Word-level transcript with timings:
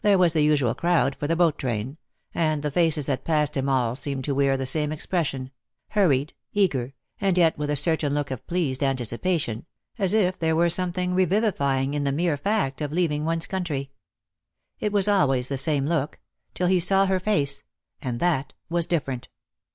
There 0.00 0.16
was 0.16 0.32
the 0.32 0.40
usual 0.40 0.74
crowd 0.74 1.14
for 1.16 1.26
the 1.26 1.36
boat 1.36 1.58
train, 1.58 1.98
and 2.34 2.62
the 2.62 2.70
faces 2.70 3.04
that 3.08 3.26
passed 3.26 3.58
him 3.58 3.68
all 3.68 3.94
seemed 3.94 4.24
to 4.24 4.34
wear 4.34 4.56
the 4.56 4.64
same 4.64 4.90
expression, 4.90 5.50
hurried, 5.88 6.32
eager, 6.54 6.94
and 7.20 7.36
yet 7.36 7.58
with 7.58 7.68
a 7.68 7.76
certain 7.76 8.14
look 8.14 8.30
of 8.30 8.46
pleased 8.46 8.82
anticipation, 8.82 9.66
as 9.98 10.14
if 10.14 10.38
there 10.38 10.56
were 10.56 10.70
something 10.70 11.12
revivifying 11.12 11.92
in 11.92 12.04
the 12.04 12.10
mere 12.12 12.38
fact 12.38 12.80
of 12.80 12.90
leaving 12.90 13.26
one's 13.26 13.46
country. 13.46 13.90
It 14.78 14.92
was 14.92 15.08
always 15.08 15.48
the 15.50 15.58
same 15.58 15.84
look— 15.84 16.20
till 16.54 16.68
he 16.68 16.80
saw 16.80 17.04
her 17.04 17.20
face, 17.20 17.62
and 18.00 18.18
that 18.18 18.54
was 18.70 18.86
different. 18.86 19.28